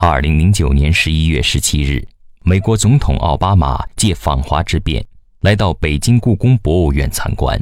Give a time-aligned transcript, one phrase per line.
[0.00, 2.06] 二零零九年十一月十七日，
[2.44, 5.04] 美国总统奥巴马借访华之便，
[5.40, 7.60] 来到北京故宫博物院参观。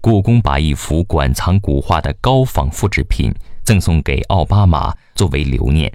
[0.00, 5.92] 故宫把一幅馆藏古画的高仿复制品赠送给奥巴马作为留念。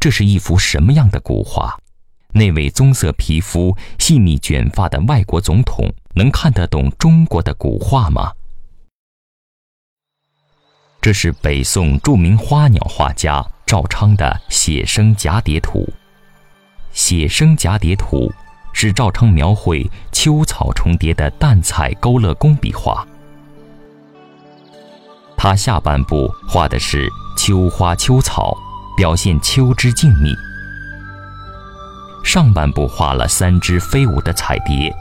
[0.00, 1.78] 这是一幅什么样的古画？
[2.32, 8.32] 那位棕色皮肤、细密卷发的外国总统能看得懂中国的古画吗？
[11.00, 13.48] 这是北宋著名花鸟画家。
[13.72, 15.78] 赵昌的《写生蛱蝶图》，
[16.92, 18.30] 《写生蛱蝶图》
[18.74, 23.02] 是赵昌描绘秋草重叠的淡彩勾勒工笔画。
[25.38, 27.08] 他下半部画的是
[27.38, 28.54] 秋花秋草，
[28.94, 30.36] 表现秋之静谧；
[32.22, 34.94] 上半部画了三只飞舞的彩蝶，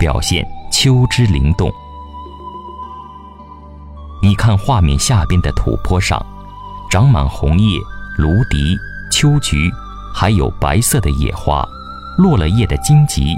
[0.00, 1.72] 表现秋之灵动。
[4.20, 6.20] 你看画面下边的土坡上，
[6.90, 7.78] 长满红叶。
[8.16, 8.78] 芦荻、
[9.10, 9.70] 秋菊，
[10.14, 11.66] 还有白色的野花，
[12.18, 13.36] 落了叶的荆棘。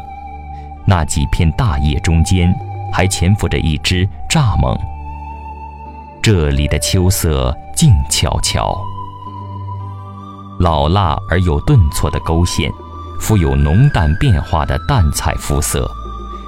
[0.87, 2.55] 那几片大叶中间，
[2.93, 4.79] 还潜伏着一只蚱蜢。
[6.23, 8.77] 这里的秋色静悄悄，
[10.59, 12.71] 老辣而又顿挫的勾线，
[13.21, 15.91] 富有浓淡变化的淡彩肤色，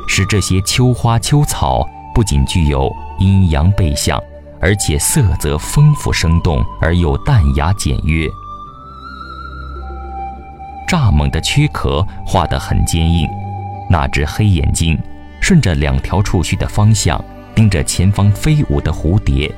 [0.07, 4.21] 使这些秋花秋草不仅具有阴阳背相。
[4.61, 8.29] 而且色泽丰富生动，而又淡雅简约。
[10.87, 13.29] 蚱蜢的躯壳画得很坚硬，
[13.89, 14.99] 那只黑眼睛
[15.41, 17.23] 顺着两条触须的方向
[17.55, 19.51] 盯着前方飞舞的蝴蝶，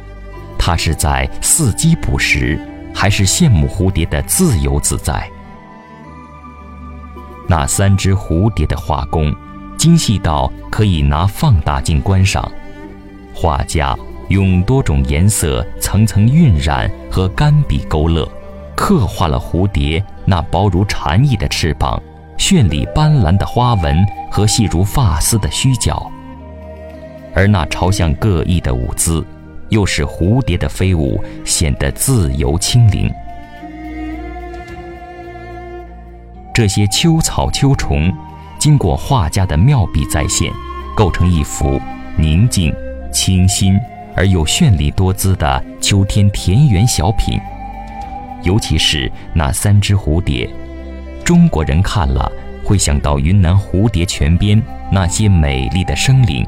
[0.59, 2.61] 它是在伺机捕食，
[2.95, 5.29] 还是羡慕蝴蝶的自由自在？
[7.49, 9.35] 那三只蝴蝶的画工
[9.77, 12.51] 精细到可以拿放大镜观赏，
[13.35, 13.97] 画家。
[14.33, 18.27] 用多种颜色层层晕染和干笔勾勒，
[18.75, 22.03] 刻画了蝴蝶那薄如蝉翼的翅膀、
[22.39, 26.11] 绚丽斑斓的花纹和细如发丝的须角。
[27.35, 29.23] 而那朝向各异的舞姿，
[29.69, 33.13] 又使蝴蝶的飞舞显得自由轻灵。
[36.55, 38.11] 这些秋草秋虫，
[38.59, 40.51] 经过画家的妙笔再现，
[40.97, 41.79] 构成一幅
[42.17, 42.75] 宁静、
[43.13, 43.79] 清新。
[44.23, 47.41] 而又绚丽多姿的秋天田园小品，
[48.45, 50.49] 尤其是那三只蝴蝶，
[51.25, 52.31] 中国人看了
[52.65, 54.63] 会想到云南蝴蝶泉边
[54.93, 56.45] 那些美丽的生灵；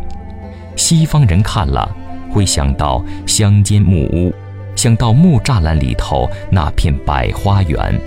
[0.76, 1.92] 西方人看了
[2.30, 4.32] 会想到乡间木屋，
[4.76, 8.00] 想到木栅栏里头那片百花园。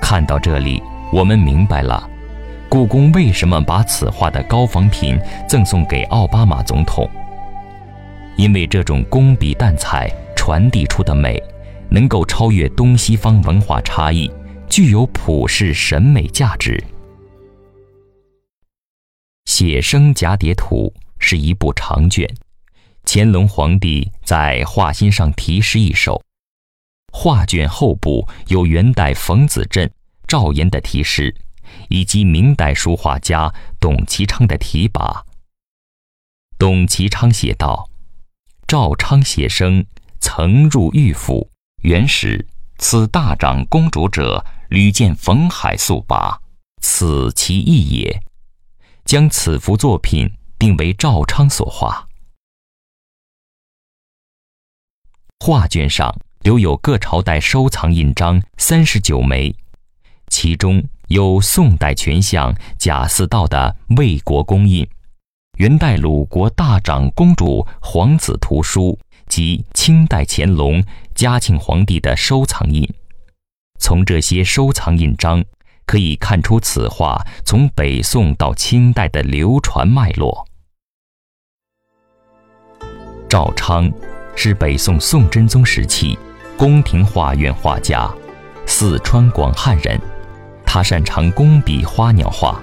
[0.00, 0.80] 看到这里，
[1.12, 2.09] 我们明白了。
[2.70, 7.10] 故宫为什么把此画的高仿品赠送给奥巴马总统？
[8.36, 11.42] 因为这种工笔淡彩传递出的美，
[11.90, 14.30] 能够超越东西方文化差异，
[14.68, 16.76] 具有普世审美价值。
[19.50, 22.24] 《写生蛱蝶图》是一部长卷，
[23.04, 26.22] 乾隆皇帝在画心上题诗一首，
[27.12, 29.90] 画卷后部有元代冯子振、
[30.28, 31.34] 赵岩的题诗。
[31.90, 35.26] 以及明代书画家董其昌的提拔。
[36.56, 37.90] 董其昌写道
[38.66, 39.84] ：“赵昌写生
[40.20, 41.50] 曾入御府，
[41.82, 42.46] 原始
[42.78, 46.38] 此大长公主者，屡见冯海素跋，
[46.80, 48.22] 此其意也。
[49.04, 52.06] 将此幅作品定为赵昌所画。
[55.40, 59.56] 画卷上留有各朝代收藏印章三十九枚，
[60.28, 64.88] 其中。”有宋代权相贾似道的魏国公印，
[65.58, 70.80] 元代鲁国大长公主皇子图书及清代乾隆、
[71.12, 72.88] 嘉庆皇帝的收藏印。
[73.80, 75.44] 从这些收藏印章
[75.84, 80.46] 可以看出，此画从北宋到清代的流传脉络。
[83.28, 83.90] 赵昌
[84.36, 86.16] 是北宋宋真宗时期
[86.56, 88.08] 宫廷画院画家，
[88.64, 90.00] 四川广汉人。
[90.72, 92.56] 他擅长工笔花鸟画，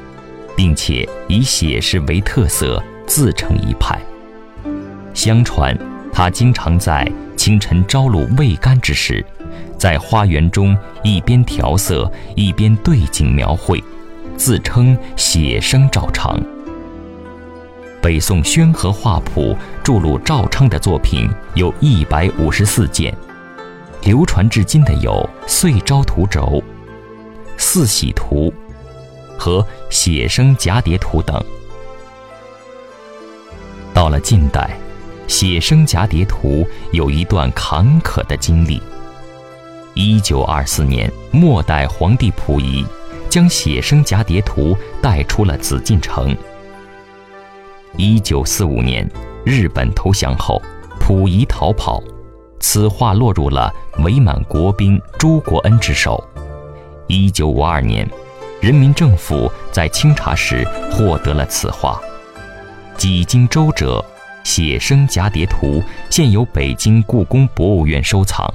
[0.55, 3.99] 并且以写实为特色，自成一派。
[5.13, 5.77] 相传，
[6.13, 7.05] 他经常在
[7.35, 9.25] 清晨朝露未干之时，
[9.77, 10.73] 在花园中
[11.03, 13.83] 一边调色，一边对景描绘，
[14.37, 16.39] 自称“写生赵昌”。
[18.01, 23.13] 北宋宣和画谱注录赵昌的作品有一百五十四件，
[24.03, 26.41] 流传至今的有《岁朝图轴》。
[27.57, 28.51] 《四喜图》
[29.37, 31.43] 和《写生蛱蝶图》等。
[33.93, 34.77] 到了近代，
[35.27, 38.81] 写生蛱蝶图有一段坎坷的经历。
[39.95, 42.85] 一九二四年，末代皇帝溥仪
[43.29, 46.37] 将写生蛱蝶图带出了紫禁城。
[47.97, 49.09] 一九四五年，
[49.43, 50.61] 日本投降后，
[50.99, 52.01] 溥仪逃跑，
[52.59, 53.73] 此画落入了
[54.03, 56.23] 伪满国兵朱国恩之手。
[57.07, 58.07] 一九五二年，
[58.61, 61.99] 人民政府在清查时获得了此画。
[62.95, 64.03] 几经周折。
[64.43, 68.49] 写生蛱蝶图现由北京故宫博物院收藏。